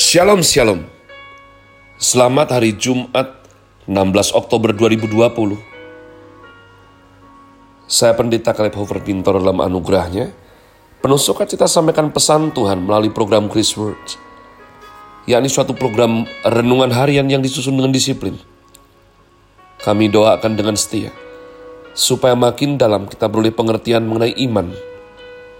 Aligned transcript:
Shalom 0.00 0.40
Shalom 0.40 0.88
Selamat 2.00 2.56
hari 2.56 2.72
Jumat 2.72 3.44
16 3.84 4.32
Oktober 4.32 4.72
2020 4.72 5.12
Saya 7.84 8.16
Pendeta 8.16 8.56
Kaleb 8.56 8.80
Hofer 8.80 9.04
Pintor 9.04 9.44
dalam 9.44 9.60
anugerahnya 9.60 10.32
Penuh 11.04 11.20
sukacita 11.20 11.68
sampaikan 11.68 12.08
pesan 12.08 12.48
Tuhan 12.48 12.80
melalui 12.80 13.12
program 13.12 13.52
Chris 13.52 13.76
Words 13.76 14.16
yakni 15.28 15.52
suatu 15.52 15.76
program 15.76 16.24
renungan 16.48 16.96
harian 16.96 17.28
yang 17.28 17.44
disusun 17.44 17.76
dengan 17.76 17.92
disiplin. 17.92 18.40
Kami 19.84 20.08
doakan 20.08 20.56
dengan 20.56 20.80
setia 20.80 21.12
supaya 21.92 22.32
makin 22.32 22.80
dalam 22.80 23.04
kita 23.04 23.28
beroleh 23.28 23.52
pengertian 23.52 24.08
mengenai 24.08 24.32
iman, 24.48 24.72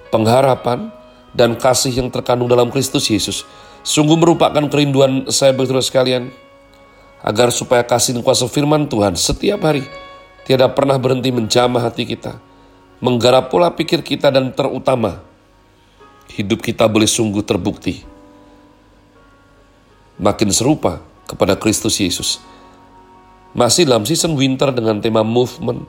pengharapan, 0.08 0.88
dan 1.36 1.60
kasih 1.60 1.92
yang 1.92 2.08
terkandung 2.08 2.48
dalam 2.48 2.72
Kristus 2.72 3.04
Yesus 3.12 3.44
Sungguh 3.80 4.16
merupakan 4.16 4.60
kerinduan 4.68 5.28
saya 5.32 5.56
berterus 5.56 5.88
sekalian, 5.88 6.28
agar 7.20 7.52
supaya 7.52 7.84
kasih 7.84 8.16
dan 8.16 8.24
kuasa 8.24 8.48
firman 8.48 8.88
Tuhan 8.88 9.16
setiap 9.16 9.64
hari 9.64 9.84
tidak 10.44 10.76
pernah 10.76 10.96
berhenti 10.96 11.28
menjamah 11.32 11.84
hati 11.84 12.08
kita, 12.08 12.40
menggarap 13.00 13.52
pola 13.52 13.72
pikir 13.72 14.00
kita 14.04 14.32
dan 14.32 14.52
terutama, 14.52 15.20
hidup 16.32 16.60
kita 16.64 16.88
boleh 16.88 17.08
sungguh 17.08 17.44
terbukti. 17.44 18.04
Makin 20.20 20.52
serupa 20.52 21.00
kepada 21.24 21.56
Kristus 21.56 21.96
Yesus. 21.96 22.42
Masih 23.56 23.88
dalam 23.88 24.04
season 24.04 24.36
winter 24.36 24.70
dengan 24.70 25.00
tema 25.00 25.24
movement, 25.24 25.88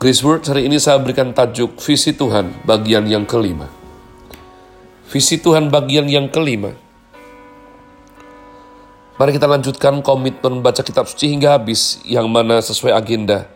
Chris 0.00 0.24
Word 0.24 0.48
hari 0.48 0.64
ini 0.64 0.80
saya 0.80 0.96
berikan 0.96 1.36
tajuk 1.36 1.76
Visi 1.84 2.16
Tuhan 2.16 2.64
bagian 2.64 3.04
yang 3.04 3.28
kelima. 3.28 3.79
Visi 5.10 5.42
Tuhan 5.42 5.74
bagian 5.74 6.06
yang 6.06 6.30
kelima. 6.30 6.70
Mari 9.18 9.34
kita 9.34 9.50
lanjutkan 9.50 10.06
komitmen 10.06 10.62
baca 10.62 10.86
kitab 10.86 11.10
suci 11.10 11.34
hingga 11.34 11.58
habis 11.58 11.98
yang 12.06 12.30
mana 12.30 12.62
sesuai 12.62 12.94
agenda. 12.94 13.50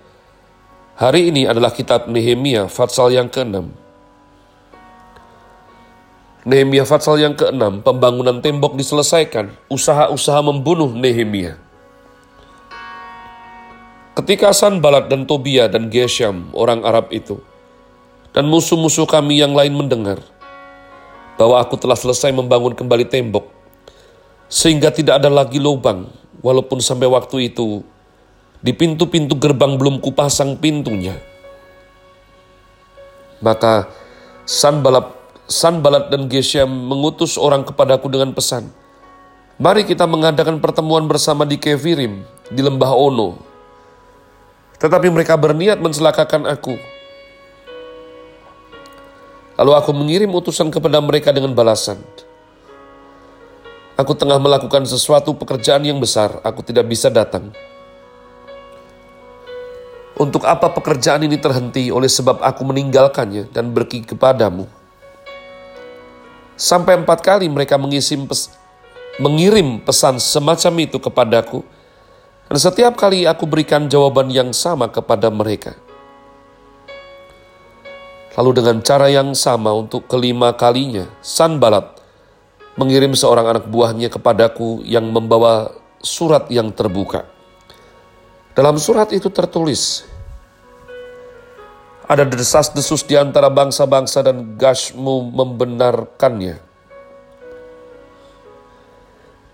Hari 0.98 1.30
ini 1.30 1.46
adalah 1.46 1.70
kitab 1.70 2.11
Nehemia 2.11 2.66
Fatsal 2.66 3.14
yang 3.14 3.30
ke-6. 3.30 3.70
Nehemia 6.42 6.83
Fatsal 6.83 7.22
yang 7.22 7.38
ke-6, 7.38 7.86
pembangunan 7.86 8.42
tembok 8.42 8.74
diselesaikan, 8.74 9.55
usaha-usaha 9.70 10.42
membunuh 10.42 10.91
Nehemia. 10.91 11.55
Ketika 14.18 14.50
Sanbalat 14.50 15.06
dan 15.06 15.22
Tobia 15.22 15.70
dan 15.70 15.86
Gesham, 15.86 16.50
orang 16.50 16.83
Arab 16.83 17.14
itu, 17.14 17.39
dan 18.34 18.50
musuh-musuh 18.50 19.06
kami 19.06 19.39
yang 19.39 19.55
lain 19.55 19.78
mendengar, 19.78 20.18
bahwa 21.34 21.58
aku 21.58 21.74
telah 21.78 21.98
selesai 21.98 22.30
membangun 22.30 22.74
kembali 22.74 23.06
tembok, 23.06 23.50
sehingga 24.46 24.94
tidak 24.94 25.22
ada 25.22 25.30
lagi 25.30 25.58
lubang, 25.58 26.10
walaupun 26.44 26.78
sampai 26.78 27.10
waktu 27.10 27.50
itu 27.52 27.82
di 28.64 28.72
pintu-pintu 28.72 29.36
gerbang 29.36 29.77
belum 29.77 30.00
kupasang 30.00 30.56
pintunya. 30.56 31.18
Maka 33.44 33.90
Sanbalat, 34.48 35.12
Sanbalat 35.44 36.08
dan 36.08 36.30
Geshem 36.32 36.68
mengutus 36.68 37.36
orang 37.36 37.64
kepadaku 37.64 38.08
dengan 38.08 38.32
pesan, 38.32 38.72
Mari 39.55 39.86
kita 39.86 40.02
mengadakan 40.10 40.58
pertemuan 40.58 41.06
bersama 41.06 41.46
di 41.46 41.55
Kevirim, 41.55 42.27
di 42.50 42.58
lembah 42.58 42.90
Ono. 42.90 43.38
Tetapi 44.82 45.06
mereka 45.14 45.38
berniat 45.38 45.78
mencelakakan 45.78 46.50
aku, 46.50 46.74
Lalu 49.55 49.72
aku 49.78 49.91
mengirim 49.94 50.30
utusan 50.34 50.70
kepada 50.74 50.98
mereka 50.98 51.30
dengan 51.30 51.55
balasan. 51.55 52.02
Aku 53.94 54.11
tengah 54.19 54.42
melakukan 54.42 54.83
sesuatu 54.83 55.38
pekerjaan 55.38 55.86
yang 55.86 56.02
besar, 56.02 56.42
aku 56.42 56.66
tidak 56.66 56.91
bisa 56.91 57.06
datang. 57.06 57.55
Untuk 60.18 60.42
apa 60.46 60.70
pekerjaan 60.70 61.23
ini 61.23 61.39
terhenti 61.39 61.95
oleh 61.95 62.11
sebab 62.11 62.42
aku 62.42 62.62
meninggalkannya 62.67 63.55
dan 63.55 63.70
pergi 63.70 64.02
kepadamu? 64.02 64.67
Sampai 66.58 66.98
empat 66.98 67.23
kali 67.23 67.46
mereka 67.50 67.79
mengisim 67.79 68.27
pes 68.27 68.50
mengirim 69.23 69.79
pesan 69.79 70.18
semacam 70.18 70.74
itu 70.83 70.98
kepadaku, 70.98 71.62
dan 72.50 72.58
setiap 72.58 72.98
kali 72.98 73.30
aku 73.30 73.46
berikan 73.46 73.86
jawaban 73.86 74.27
yang 74.30 74.50
sama 74.50 74.90
kepada 74.90 75.30
mereka. 75.30 75.79
Lalu 78.34 78.50
dengan 78.50 78.83
cara 78.83 79.06
yang 79.06 79.30
sama 79.39 79.70
untuk 79.70 80.11
kelima 80.11 80.50
kalinya, 80.58 81.06
Sanbalat 81.22 82.02
mengirim 82.74 83.14
seorang 83.14 83.46
anak 83.46 83.70
buahnya 83.70 84.11
kepadaku 84.11 84.83
yang 84.83 85.06
membawa 85.06 85.70
surat 86.02 86.50
yang 86.50 86.74
terbuka. 86.74 87.30
Dalam 88.58 88.74
surat 88.83 89.14
itu 89.14 89.30
tertulis, 89.30 90.02
ada 92.11 92.27
desas-desus 92.27 93.06
di 93.06 93.14
antara 93.14 93.46
bangsa-bangsa 93.46 94.27
dan 94.27 94.58
Gashmu 94.58 95.30
membenarkannya. 95.30 96.58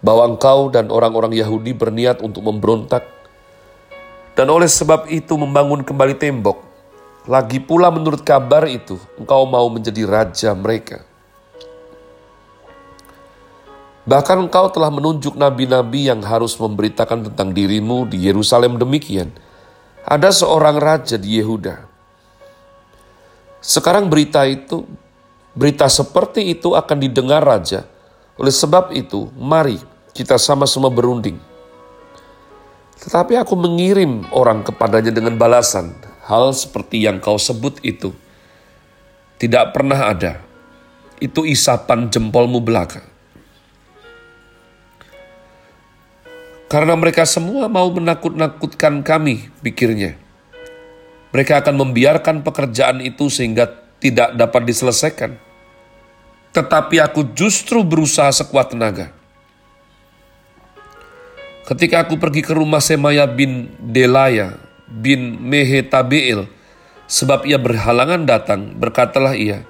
Bahwa 0.00 0.24
engkau 0.24 0.72
dan 0.72 0.88
orang-orang 0.88 1.36
Yahudi 1.36 1.76
berniat 1.76 2.24
untuk 2.24 2.40
memberontak, 2.40 3.04
dan 4.32 4.48
oleh 4.48 4.72
sebab 4.72 5.04
itu 5.12 5.36
membangun 5.36 5.84
kembali 5.84 6.16
tembok 6.16 6.69
lagi 7.28 7.60
pula 7.60 7.92
menurut 7.92 8.24
kabar 8.24 8.64
itu, 8.64 8.96
engkau 9.20 9.44
mau 9.44 9.68
menjadi 9.68 10.08
raja 10.08 10.56
mereka. 10.56 11.04
Bahkan 14.08 14.48
engkau 14.48 14.72
telah 14.72 14.88
menunjuk 14.88 15.36
nabi-nabi 15.36 16.08
yang 16.08 16.24
harus 16.24 16.56
memberitakan 16.56 17.30
tentang 17.30 17.52
dirimu 17.52 18.08
di 18.08 18.24
Yerusalem 18.24 18.80
demikian. 18.80 19.28
Ada 20.02 20.32
seorang 20.32 20.80
raja 20.80 21.20
di 21.20 21.36
Yehuda. 21.36 21.84
Sekarang 23.60 24.08
berita 24.08 24.48
itu, 24.48 24.88
berita 25.52 25.84
seperti 25.92 26.56
itu 26.56 26.72
akan 26.72 26.96
didengar 26.96 27.44
raja. 27.44 27.84
Oleh 28.40 28.50
sebab 28.50 28.96
itu, 28.96 29.28
mari 29.36 29.76
kita 30.16 30.40
sama-sama 30.40 30.88
berunding. 30.88 31.36
Tetapi 33.04 33.36
aku 33.36 33.52
mengirim 33.52 34.24
orang 34.32 34.64
kepadanya 34.64 35.12
dengan 35.12 35.36
balasan, 35.36 35.92
hal 36.30 36.54
seperti 36.54 37.02
yang 37.02 37.18
kau 37.18 37.34
sebut 37.34 37.82
itu 37.82 38.14
tidak 39.40 39.72
pernah 39.72 40.12
ada. 40.12 40.44
Itu 41.16 41.48
isapan 41.48 42.12
jempolmu 42.12 42.60
belaka. 42.60 43.00
Karena 46.70 46.94
mereka 46.94 47.26
semua 47.26 47.66
mau 47.66 47.90
menakut-nakutkan 47.90 49.02
kami, 49.02 49.50
pikirnya. 49.58 50.14
Mereka 51.34 51.66
akan 51.66 51.74
membiarkan 51.82 52.46
pekerjaan 52.46 53.02
itu 53.02 53.26
sehingga 53.26 53.66
tidak 53.98 54.38
dapat 54.38 54.62
diselesaikan. 54.70 55.34
Tetapi 56.54 56.96
aku 57.02 57.34
justru 57.34 57.82
berusaha 57.82 58.30
sekuat 58.30 58.76
tenaga. 58.76 59.10
Ketika 61.66 62.06
aku 62.06 62.18
pergi 62.18 62.42
ke 62.42 62.54
rumah 62.54 62.82
Semaya 62.82 63.26
bin 63.26 63.70
Delaya, 63.78 64.58
bin 64.90 65.38
Mehetabeel, 65.38 66.50
sebab 67.06 67.46
ia 67.46 67.56
berhalangan 67.56 68.26
datang, 68.26 68.74
berkatalah 68.74 69.38
ia, 69.38 69.62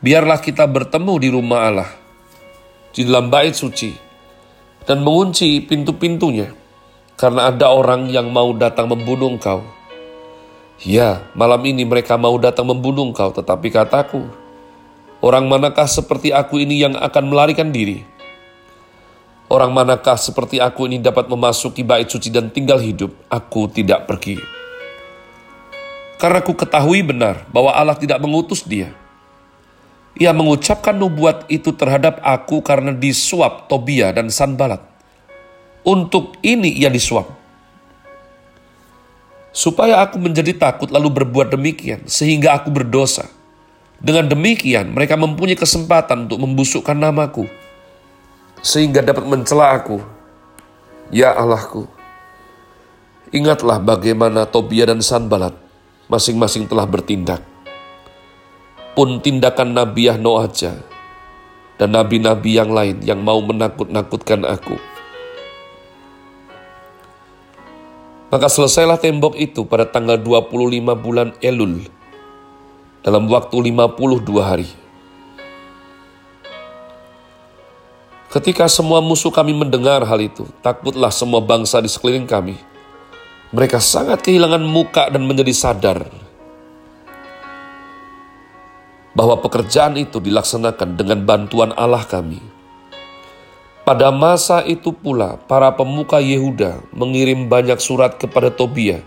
biarlah 0.00 0.40
kita 0.40 0.64
bertemu 0.64 1.14
di 1.20 1.28
rumah 1.28 1.60
Allah, 1.68 1.90
di 2.96 3.04
dalam 3.04 3.28
bait 3.28 3.52
suci, 3.52 3.92
dan 4.88 5.04
mengunci 5.04 5.60
pintu-pintunya, 5.62 6.56
karena 7.20 7.52
ada 7.52 7.70
orang 7.70 8.08
yang 8.08 8.32
mau 8.32 8.50
datang 8.56 8.88
membunuh 8.88 9.36
engkau. 9.36 9.60
Ya, 10.82 11.22
malam 11.38 11.62
ini 11.62 11.86
mereka 11.86 12.18
mau 12.18 12.34
datang 12.40 12.66
membunuh 12.72 13.12
engkau, 13.12 13.30
tetapi 13.30 13.68
kataku, 13.70 14.26
orang 15.20 15.46
manakah 15.46 15.86
seperti 15.86 16.32
aku 16.32 16.58
ini 16.64 16.82
yang 16.82 16.96
akan 16.96 17.28
melarikan 17.28 17.70
diri? 17.70 18.02
Orang 19.52 19.76
manakah 19.76 20.16
seperti 20.16 20.64
aku 20.64 20.88
ini 20.88 20.96
dapat 20.96 21.28
memasuki 21.28 21.84
bait 21.84 22.08
suci 22.08 22.32
dan 22.32 22.48
tinggal 22.48 22.80
hidup? 22.80 23.12
Aku 23.28 23.68
tidak 23.68 24.08
pergi. 24.08 24.61
Karena 26.22 26.38
ku 26.38 26.54
ketahui 26.54 27.02
benar 27.02 27.42
bahwa 27.50 27.74
Allah 27.74 27.98
tidak 27.98 28.22
mengutus 28.22 28.62
dia. 28.62 28.94
Ia 30.14 30.30
mengucapkan 30.30 30.94
nubuat 30.94 31.50
itu 31.50 31.74
terhadap 31.74 32.22
aku 32.22 32.62
karena 32.62 32.94
disuap 32.94 33.66
Tobia 33.66 34.14
dan 34.14 34.30
Sanbalat. 34.30 34.78
Untuk 35.82 36.38
ini 36.46 36.78
ia 36.78 36.94
disuap. 36.94 37.26
Supaya 39.50 39.98
aku 39.98 40.22
menjadi 40.22 40.54
takut 40.54 40.94
lalu 40.94 41.10
berbuat 41.10 41.58
demikian 41.58 42.06
sehingga 42.06 42.54
aku 42.54 42.70
berdosa. 42.70 43.26
Dengan 43.98 44.30
demikian 44.30 44.94
mereka 44.94 45.18
mempunyai 45.18 45.58
kesempatan 45.58 46.30
untuk 46.30 46.38
membusukkan 46.38 46.94
namaku. 46.94 47.50
Sehingga 48.62 49.02
dapat 49.02 49.26
mencela 49.26 49.74
aku. 49.74 49.98
Ya 51.10 51.34
Allahku, 51.34 51.90
ingatlah 53.34 53.82
bagaimana 53.82 54.46
Tobia 54.46 54.86
dan 54.86 55.02
Sanbalat 55.02 55.71
masing-masing 56.12 56.68
telah 56.68 56.84
bertindak. 56.84 57.40
Pun 58.92 59.24
tindakan 59.24 59.72
Nabiah 59.72 60.20
Noaja 60.20 60.76
dan 61.80 61.96
nabi-nabi 61.96 62.60
yang 62.60 62.68
lain 62.68 63.00
yang 63.00 63.24
mau 63.24 63.40
menakut-nakutkan 63.40 64.44
aku. 64.44 64.76
Maka 68.28 68.48
selesailah 68.48 69.00
tembok 69.00 69.36
itu 69.40 69.64
pada 69.64 69.88
tanggal 69.88 70.20
25 70.20 70.92
bulan 70.94 71.32
Elul 71.40 71.84
dalam 73.00 73.28
waktu 73.28 73.56
52 73.72 74.40
hari. 74.40 74.68
Ketika 78.32 78.64
semua 78.64 79.04
musuh 79.04 79.28
kami 79.28 79.52
mendengar 79.52 80.00
hal 80.08 80.16
itu, 80.16 80.48
takutlah 80.64 81.12
semua 81.12 81.44
bangsa 81.44 81.84
di 81.84 81.90
sekeliling 81.92 82.24
kami. 82.24 82.56
Mereka 83.52 83.84
sangat 83.84 84.24
kehilangan 84.24 84.64
muka 84.64 85.12
dan 85.12 85.28
menjadi 85.28 85.52
sadar 85.52 86.08
bahwa 89.12 89.36
pekerjaan 89.44 90.00
itu 90.00 90.24
dilaksanakan 90.24 90.96
dengan 90.96 91.20
bantuan 91.24 91.70
Allah 91.76 92.04
kami. 92.08 92.40
Pada 93.82 94.14
masa 94.14 94.62
itu 94.64 94.94
pula, 94.94 95.36
para 95.36 95.74
pemuka 95.74 96.22
Yehuda 96.22 96.80
mengirim 96.94 97.50
banyak 97.50 97.76
surat 97.82 98.16
kepada 98.16 98.48
Tobia, 98.48 99.02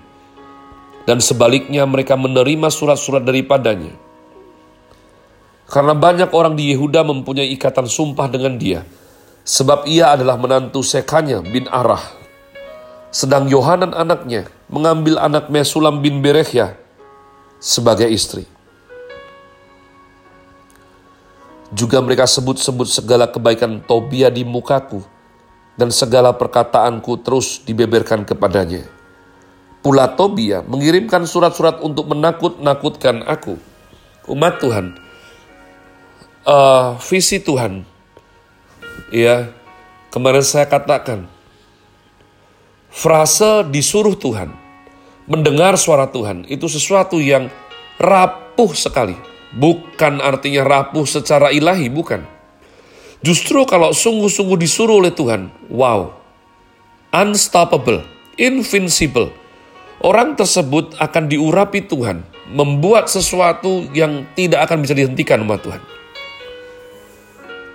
dan 1.07 1.23
sebaliknya 1.23 1.87
mereka 1.87 2.19
menerima 2.19 2.67
surat-surat 2.67 3.23
daripadanya. 3.23 3.95
Karena 5.65 5.95
banyak 5.97 6.29
orang 6.35 6.53
di 6.53 6.75
Yehuda 6.75 7.01
mempunyai 7.07 7.49
ikatan 7.55 7.87
sumpah 7.87 8.27
dengan 8.27 8.59
dia, 8.59 8.83
sebab 9.47 9.87
ia 9.89 10.11
adalah 10.13 10.35
menantu 10.37 10.83
Sekanya 10.83 11.39
bin 11.41 11.65
Arah. 11.71 12.24
Sedang 13.15 13.47
Yohanan 13.47 13.95
anaknya 13.95 14.51
mengambil 14.67 15.15
anak 15.23 15.47
Mesulam 15.47 16.03
bin 16.03 16.19
Berechya 16.19 16.75
sebagai 17.63 18.11
istri. 18.11 18.43
Juga 21.71 22.03
mereka 22.03 22.27
sebut-sebut 22.27 22.91
segala 22.91 23.31
kebaikan 23.31 23.79
Tobia 23.87 24.27
di 24.27 24.43
mukaku, 24.43 24.99
dan 25.79 25.95
segala 25.95 26.35
perkataanku 26.35 27.23
terus 27.23 27.63
dibeberkan 27.63 28.27
kepadanya. 28.27 28.83
Pula 29.79 30.11
Tobia 30.11 30.67
mengirimkan 30.67 31.23
surat-surat 31.23 31.79
untuk 31.79 32.11
menakut-nakutkan 32.11 33.23
aku. 33.31 33.55
Umat 34.27 34.59
Tuhan, 34.59 34.91
uh, 36.43 36.99
visi 36.99 37.39
Tuhan 37.39 37.87
ya 39.07 39.55
kemarin 40.11 40.43
saya 40.43 40.67
katakan 40.67 41.31
frase 42.95 43.67
disuruh 43.67 44.15
Tuhan, 44.15 44.55
mendengar 45.27 45.75
suara 45.75 46.07
Tuhan 46.07 46.47
itu 46.47 46.71
sesuatu 46.71 47.19
yang 47.19 47.51
rapuh 47.99 48.71
sekali. 48.71 49.19
Bukan 49.55 50.23
artinya 50.23 50.63
rapuh 50.63 51.03
secara 51.03 51.51
ilahi, 51.51 51.91
bukan. 51.91 52.23
Justru 53.23 53.63
kalau 53.67 53.91
sungguh-sungguh 53.91 54.59
disuruh 54.59 54.99
oleh 55.03 55.11
Tuhan, 55.11 55.51
wow, 55.71 56.11
unstoppable, 57.11 58.03
invincible. 58.39 59.31
Orang 60.03 60.35
tersebut 60.35 60.99
akan 60.99 61.31
diurapi 61.31 61.87
Tuhan, 61.87 62.27
membuat 62.51 63.07
sesuatu 63.07 63.87
yang 63.95 64.27
tidak 64.35 64.67
akan 64.67 64.83
bisa 64.83 64.91
dihentikan 64.91 65.39
umat 65.47 65.63
Tuhan. 65.63 65.81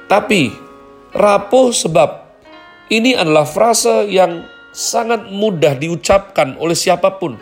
Tapi 0.04 0.52
rapuh 1.16 1.72
sebab 1.72 2.28
ini 2.92 3.16
adalah 3.16 3.48
frase 3.48 4.04
yang 4.12 4.44
sangat 4.70 5.26
mudah 5.30 5.74
diucapkan 5.74 6.54
oleh 6.58 6.78
siapa 6.78 7.18
pun. 7.18 7.38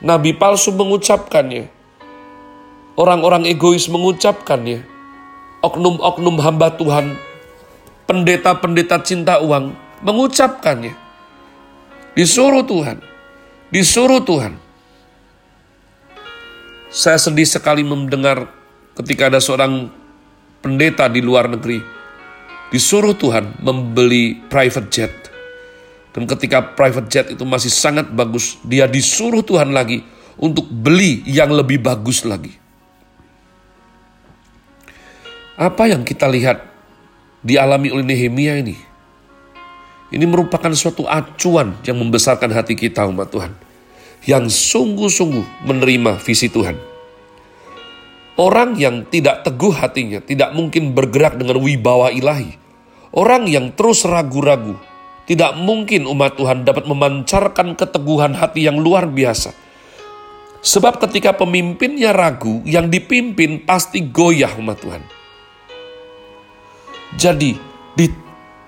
Nabi 0.00 0.32
palsu 0.32 0.72
mengucapkannya. 0.72 1.68
Orang-orang 2.98 3.46
egois 3.46 3.86
mengucapkannya. 3.86 4.82
Oknum-oknum 5.58 6.38
hamba 6.38 6.70
Tuhan, 6.78 7.18
pendeta-pendeta 8.06 9.02
cinta 9.02 9.42
uang 9.42 9.74
mengucapkannya. 10.06 10.94
Disuruh 12.14 12.62
Tuhan, 12.62 13.02
disuruh 13.74 14.22
Tuhan. 14.22 14.54
Saya 16.94 17.18
sedih 17.18 17.46
sekali 17.46 17.82
mendengar 17.82 18.48
ketika 18.94 19.30
ada 19.30 19.42
seorang 19.42 19.90
pendeta 20.62 21.10
di 21.10 21.22
luar 21.22 21.50
negeri 21.50 21.97
disuruh 22.68 23.16
Tuhan 23.16 23.60
membeli 23.60 24.36
private 24.48 24.88
jet. 24.92 25.14
Dan 26.12 26.24
ketika 26.26 26.74
private 26.74 27.08
jet 27.08 27.26
itu 27.30 27.44
masih 27.44 27.70
sangat 27.70 28.10
bagus, 28.10 28.58
dia 28.66 28.88
disuruh 28.90 29.44
Tuhan 29.44 29.70
lagi 29.70 30.02
untuk 30.40 30.66
beli 30.66 31.22
yang 31.28 31.52
lebih 31.52 31.78
bagus 31.78 32.26
lagi. 32.26 32.50
Apa 35.58 35.90
yang 35.90 36.06
kita 36.06 36.30
lihat 36.30 36.62
dialami 37.42 37.90
oleh 37.90 38.06
Nehemia 38.06 38.58
ini? 38.62 38.78
Ini 40.08 40.24
merupakan 40.24 40.72
suatu 40.72 41.04
acuan 41.04 41.76
yang 41.84 42.00
membesarkan 42.00 42.48
hati 42.50 42.74
kita 42.74 43.04
umat 43.10 43.28
Tuhan. 43.28 43.52
Yang 44.26 44.50
sungguh-sungguh 44.74 45.68
menerima 45.68 46.18
visi 46.18 46.50
Tuhan. 46.50 46.74
Orang 48.38 48.78
yang 48.78 49.06
tidak 49.06 49.42
teguh 49.46 49.74
hatinya 49.74 50.22
tidak 50.22 50.54
mungkin 50.54 50.94
bergerak 50.94 51.38
dengan 51.38 51.58
wibawa 51.58 52.10
ilahi. 52.10 52.57
Orang 53.12 53.48
yang 53.48 53.72
terus 53.72 54.04
ragu-ragu, 54.04 54.76
tidak 55.24 55.56
mungkin 55.56 56.04
umat 56.08 56.36
Tuhan 56.36 56.64
dapat 56.64 56.88
memancarkan 56.88 57.76
keteguhan 57.76 58.36
hati 58.36 58.68
yang 58.68 58.80
luar 58.80 59.08
biasa. 59.08 59.52
Sebab 60.58 61.00
ketika 61.04 61.36
pemimpinnya 61.36 62.12
ragu, 62.12 62.60
yang 62.68 62.90
dipimpin 62.92 63.62
pasti 63.64 64.04
goyah 64.08 64.52
umat 64.58 64.76
Tuhan. 64.80 65.02
Jadi, 67.16 67.56
di 67.96 68.06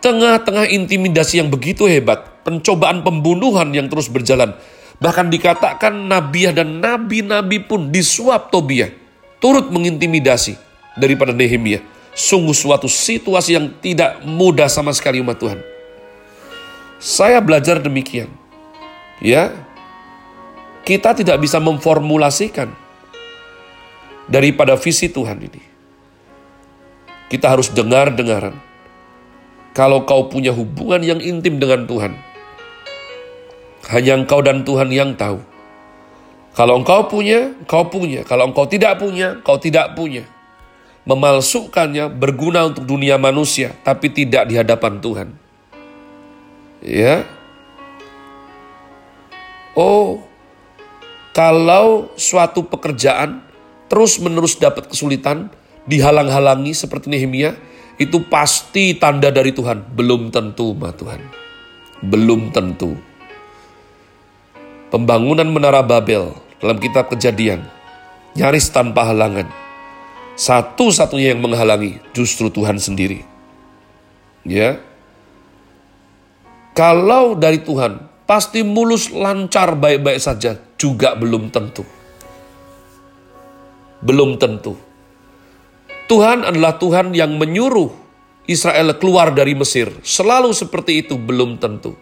tengah-tengah 0.01 0.71
intimidasi 0.73 1.45
yang 1.45 1.53
begitu 1.53 1.85
hebat, 1.85 2.41
pencobaan 2.41 3.05
pembunuhan 3.05 3.69
yang 3.77 3.93
terus 3.93 4.09
berjalan, 4.09 4.57
bahkan 5.01 5.29
dikatakan 5.29 6.09
nabiah 6.09 6.57
dan 6.57 6.81
nabi-nabi 6.81 7.61
pun 7.65 7.93
disuap 7.93 8.49
Tobiah 8.49 8.93
turut 9.41 9.73
mengintimidasi 9.73 10.57
daripada 11.01 11.33
Nehemia. 11.33 11.81
Sungguh 12.11 12.55
suatu 12.55 12.91
situasi 12.91 13.55
yang 13.55 13.71
tidak 13.79 14.23
mudah 14.27 14.67
sama 14.67 14.91
sekali 14.91 15.23
umat 15.23 15.39
Tuhan. 15.39 15.61
Saya 17.01 17.39
belajar 17.41 17.81
demikian. 17.81 18.29
Ya, 19.23 19.53
kita 20.85 21.15
tidak 21.17 21.41
bisa 21.41 21.63
memformulasikan 21.63 22.73
daripada 24.27 24.75
visi 24.77 25.09
Tuhan 25.09 25.39
ini. 25.39 25.63
Kita 27.31 27.47
harus 27.47 27.71
dengar-dengaran. 27.71 28.59
Kalau 29.71 30.03
kau 30.03 30.27
punya 30.27 30.51
hubungan 30.51 30.99
yang 30.99 31.23
intim 31.23 31.63
dengan 31.63 31.87
Tuhan, 31.87 32.13
hanya 33.95 34.19
engkau 34.19 34.43
dan 34.43 34.67
Tuhan 34.67 34.91
yang 34.91 35.15
tahu 35.15 35.39
kalau 36.51 36.83
engkau 36.83 37.07
punya, 37.07 37.55
kau 37.71 37.87
punya. 37.87 38.27
Kalau 38.27 38.51
engkau 38.51 38.67
tidak 38.67 38.99
punya, 38.99 39.39
kau 39.47 39.57
tidak 39.57 39.95
punya. 39.95 40.27
Memalsukannya 41.09 42.13
berguna 42.13 42.69
untuk 42.69 42.85
dunia 42.85 43.17
manusia, 43.17 43.73
tapi 43.83 44.13
tidak 44.13 44.47
di 44.47 44.55
hadapan 44.61 45.01
Tuhan. 45.01 45.29
Ya. 46.85 47.25
Oh, 49.73 50.21
kalau 51.33 52.13
suatu 52.21 52.67
pekerjaan 52.69 53.41
terus-menerus 53.89 54.61
dapat 54.61 54.93
kesulitan, 54.93 55.49
dihalang-halangi 55.89 56.77
seperti 56.77 57.09
Nehemia, 57.09 57.57
itu 57.97 58.21
pasti 58.29 58.97
tanda 58.97 59.33
dari 59.33 59.53
Tuhan. 59.53 59.93
Belum 59.97 60.29
tentu, 60.29 60.77
ma 60.77 60.93
Tuhan. 60.93 61.21
Belum 62.01 62.53
tentu. 62.53 62.97
Pembangunan 64.91 65.47
Menara 65.47 65.85
Babel 65.87 66.35
dalam 66.59 66.77
kitab 66.83 67.09
kejadian 67.09 67.63
nyaris 68.35 68.69
tanpa 68.71 69.07
halangan. 69.07 69.47
Satu-satunya 70.39 71.35
yang 71.37 71.43
menghalangi 71.43 72.03
justru 72.13 72.51
Tuhan 72.51 72.77
sendiri. 72.77 73.23
Ya. 74.47 74.81
Kalau 76.75 77.37
dari 77.37 77.61
Tuhan 77.61 78.09
pasti 78.25 78.63
mulus 78.63 79.11
lancar 79.11 79.75
baik-baik 79.75 80.23
saja 80.23 80.57
juga 80.79 81.19
belum 81.19 81.51
tentu. 81.51 81.85
Belum 84.01 84.41
tentu. 84.41 84.79
Tuhan 86.09 86.43
adalah 86.43 86.81
Tuhan 86.81 87.13
yang 87.13 87.37
menyuruh 87.37 87.93
Israel 88.49 88.97
keluar 88.99 89.31
dari 89.31 89.55
Mesir. 89.55 89.93
Selalu 90.03 90.51
seperti 90.57 91.07
itu 91.07 91.15
belum 91.15 91.61
tentu. 91.61 91.95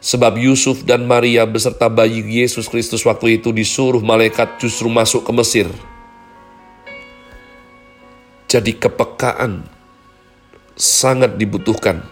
Sebab 0.00 0.40
Yusuf 0.40 0.88
dan 0.88 1.04
Maria 1.04 1.44
beserta 1.44 1.92
bayi 1.92 2.24
Yesus 2.24 2.66
Kristus 2.66 3.04
waktu 3.04 3.36
itu 3.36 3.52
disuruh 3.52 4.00
malaikat 4.00 4.56
justru 4.56 4.88
masuk 4.88 5.28
ke 5.28 5.32
Mesir. 5.36 5.68
Jadi 8.50 8.74
kepekaan 8.74 9.62
sangat 10.74 11.38
dibutuhkan 11.38 12.02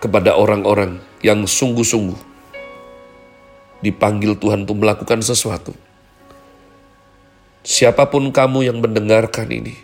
kepada 0.00 0.32
orang-orang 0.32 1.04
yang 1.20 1.44
sungguh-sungguh 1.44 2.16
dipanggil 3.84 4.40
Tuhan 4.40 4.64
untuk 4.64 4.80
melakukan 4.80 5.20
sesuatu. 5.20 5.76
Siapa 7.60 8.08
pun 8.08 8.32
kamu 8.32 8.72
yang 8.72 8.80
mendengarkan 8.80 9.52
ini, 9.52 9.76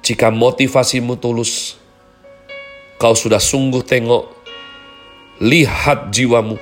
Jika 0.00 0.32
motivasimu 0.32 1.18
tulus, 1.20 1.76
kau 2.96 3.12
sudah 3.12 3.42
sungguh 3.42 3.84
tengok, 3.84 4.32
lihat 5.44 6.08
jiwamu, 6.08 6.56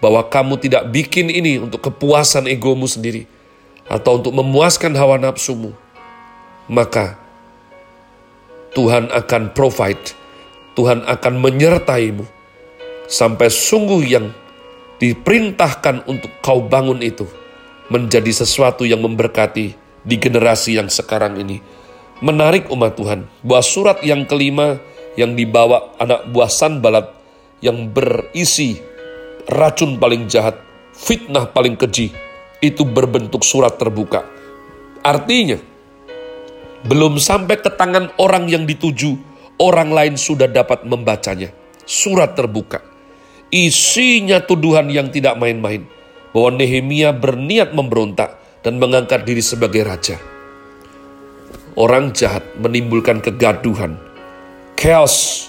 bahwa 0.00 0.24
kamu 0.24 0.56
tidak 0.56 0.88
bikin 0.88 1.28
ini 1.28 1.60
untuk 1.60 1.84
kepuasan 1.84 2.48
egomu 2.48 2.88
sendiri, 2.88 3.28
atau 3.90 4.18
untuk 4.18 4.32
memuaskan 4.32 4.96
hawa 4.96 5.20
nafsumu, 5.20 5.76
maka 6.68 7.16
Tuhan 8.76 9.08
akan 9.10 9.56
provide, 9.56 10.14
Tuhan 10.76 11.02
akan 11.08 11.34
menyertaimu, 11.40 12.24
sampai 13.08 13.48
sungguh 13.48 14.02
yang 14.04 14.30
diperintahkan 15.00 16.04
untuk 16.04 16.30
kau 16.44 16.62
bangun 16.62 17.00
itu 17.00 17.24
menjadi 17.88 18.44
sesuatu 18.44 18.84
yang 18.84 19.00
memberkati 19.00 19.72
di 20.04 20.16
generasi 20.20 20.76
yang 20.76 20.92
sekarang 20.92 21.40
ini 21.40 21.58
menarik 22.18 22.66
umat 22.70 22.98
Tuhan 22.98 23.26
bahwa 23.40 23.62
surat 23.62 23.98
yang 24.02 24.26
kelima 24.26 24.82
yang 25.14 25.34
dibawa 25.34 25.94
anak 25.98 26.30
buah 26.30 26.50
Sanbalat 26.50 27.14
yang 27.58 27.90
berisi 27.90 28.78
racun 29.50 29.98
paling 29.98 30.30
jahat, 30.30 30.54
fitnah 30.94 31.50
paling 31.50 31.74
keji, 31.74 32.14
itu 32.62 32.82
berbentuk 32.86 33.42
surat 33.42 33.74
terbuka. 33.74 34.22
Artinya, 35.02 35.58
belum 36.86 37.18
sampai 37.18 37.58
ke 37.58 37.74
tangan 37.74 38.14
orang 38.22 38.46
yang 38.46 38.68
dituju, 38.68 39.18
orang 39.58 39.90
lain 39.90 40.14
sudah 40.14 40.46
dapat 40.46 40.86
membacanya. 40.86 41.50
Surat 41.88 42.36
terbuka. 42.36 42.84
Isinya 43.48 44.44
tuduhan 44.44 44.92
yang 44.92 45.08
tidak 45.08 45.40
main-main. 45.40 45.88
Bahwa 46.30 46.60
Nehemia 46.60 47.16
berniat 47.16 47.72
memberontak 47.72 48.36
dan 48.60 48.76
mengangkat 48.76 49.24
diri 49.24 49.40
sebagai 49.40 49.80
raja 49.80 50.20
orang 51.78 52.10
jahat 52.10 52.42
menimbulkan 52.58 53.22
kegaduhan, 53.22 53.94
chaos. 54.74 55.46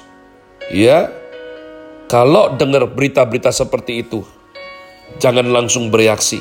Ya, 0.69 1.09
kalau 2.05 2.53
dengar 2.53 2.85
berita-berita 2.85 3.49
seperti 3.49 4.05
itu, 4.05 4.21
jangan 5.17 5.49
langsung 5.49 5.89
bereaksi. 5.89 6.37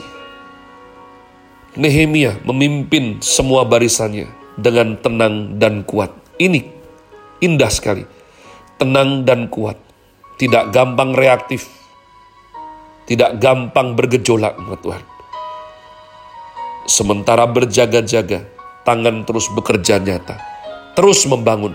Nehemia 1.73 2.37
memimpin 2.45 3.25
semua 3.25 3.65
barisannya 3.65 4.29
dengan 4.59 4.99
tenang 4.99 5.55
dan 5.63 5.87
kuat. 5.87 6.11
Ini 6.43 6.61
indah 7.39 7.71
sekali. 7.71 8.03
Tenang 8.79 9.23
dan 9.23 9.47
kuat. 9.47 9.79
Tidak 10.39 10.75
gampang 10.75 11.15
reaktif. 11.15 11.67
Tidak 13.07 13.41
gampang 13.41 13.97
bergejolak, 13.97 14.59
Tuhan. 14.83 15.03
Sementara 16.85 17.49
berjaga-jaga, 17.49 18.45
tangan 18.85 19.25
terus 19.25 19.49
bekerja 19.55 19.97
nyata. 20.03 20.37
Terus 20.93 21.25
membangun, 21.25 21.73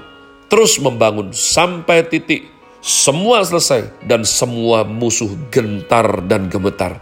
terus 0.52 0.78
membangun 0.78 1.32
sampai 1.32 2.06
titik 2.06 2.46
semua 2.84 3.40
selesai 3.42 3.88
dan 4.04 4.28
semua 4.28 4.84
musuh 4.84 5.32
gentar 5.48 6.20
dan 6.28 6.52
gemetar. 6.52 7.00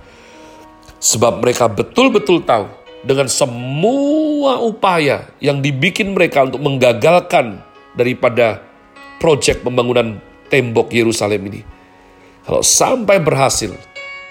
Sebab 1.01 1.41
mereka 1.41 1.65
betul-betul 1.65 2.45
tahu 2.45 2.69
dengan 3.01 3.25
semua 3.27 4.61
upaya 4.61 5.29
yang 5.41 5.59
dibikin 5.59 6.13
mereka 6.13 6.45
untuk 6.45 6.61
menggagalkan 6.61 7.61
daripada 7.97 8.61
proyek 9.17 9.65
pembangunan 9.65 10.21
tembok 10.49 10.93
Yerusalem 10.93 11.41
ini. 11.49 11.61
Kalau 12.45 12.65
sampai 12.65 13.21
berhasil, 13.21 13.73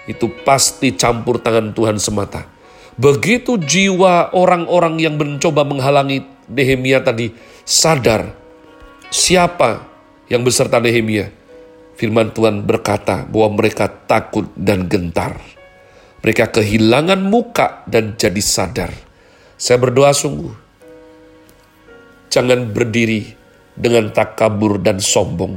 itu 0.06 0.26
pasti 0.42 0.94
campur 0.94 1.38
tangan 1.38 1.70
Tuhan 1.70 1.98
semata 2.02 2.60
Begitu 3.00 3.56
jiwa 3.56 4.36
orang-orang 4.36 5.00
yang 5.00 5.16
mencoba 5.16 5.64
menghalangi 5.64 6.20
Nehemia 6.52 7.00
tadi 7.00 7.32
sadar 7.64 8.36
siapa 9.08 9.88
yang 10.28 10.44
beserta 10.44 10.76
Nehemia. 10.76 11.32
Firman 11.96 12.28
Tuhan 12.36 12.60
berkata 12.60 13.24
bahwa 13.24 13.56
mereka 13.56 13.88
takut 13.88 14.52
dan 14.52 14.84
gentar. 14.84 15.40
Mereka 16.20 16.52
kehilangan 16.52 17.20
muka 17.24 17.84
dan 17.88 18.16
jadi 18.20 18.42
sadar. 18.44 18.92
Saya 19.56 19.80
berdoa 19.80 20.12
sungguh. 20.12 20.52
Jangan 22.28 22.70
berdiri 22.70 23.34
dengan 23.72 24.12
takabur 24.12 24.76
dan 24.80 25.00
sombong. 25.00 25.56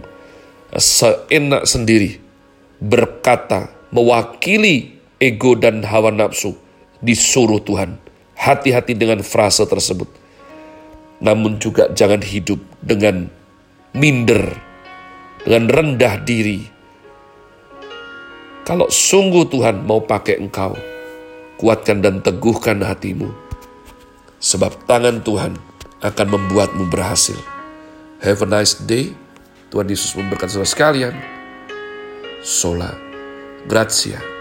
Seenak 0.73 1.69
sendiri 1.69 2.17
berkata 2.81 3.69
mewakili 3.93 4.97
ego 5.21 5.53
dan 5.53 5.85
hawa 5.85 6.09
nafsu 6.09 6.57
disuruh 7.03 7.61
Tuhan. 7.61 7.99
Hati-hati 8.33 8.97
dengan 8.97 9.21
frase 9.21 9.63
tersebut. 9.69 10.09
Namun 11.23 11.61
juga 11.61 11.87
jangan 11.93 12.19
hidup 12.19 12.59
dengan 12.83 13.31
minder, 13.95 14.57
dengan 15.45 15.69
rendah 15.69 16.19
diri. 16.25 16.72
Kalau 18.63 18.87
sungguh 18.87 19.43
Tuhan 19.51 19.83
mau 19.83 19.99
pakai 19.99 20.39
engkau, 20.39 20.71
kuatkan 21.59 21.99
dan 21.99 22.23
teguhkan 22.23 22.79
hatimu. 22.79 23.27
Sebab 24.39 24.87
tangan 24.87 25.19
Tuhan 25.23 25.55
akan 26.03 26.27
membuatmu 26.27 26.87
berhasil. 26.87 27.39
Have 28.23 28.43
a 28.43 28.47
nice 28.47 28.79
day. 28.79 29.11
Tuhan 29.67 29.87
Yesus 29.87 30.15
memberkati 30.15 30.55
saudara 30.55 30.69
sekalian. 30.71 31.15
Sola. 32.39 32.91
Grazie. 33.67 34.32